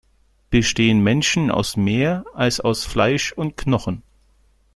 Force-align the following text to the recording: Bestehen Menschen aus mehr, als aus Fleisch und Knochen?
Bestehen 0.49 1.03
Menschen 1.03 1.51
aus 1.51 1.77
mehr, 1.77 2.25
als 2.33 2.59
aus 2.59 2.85
Fleisch 2.85 3.33
und 3.33 3.55
Knochen? 3.55 4.01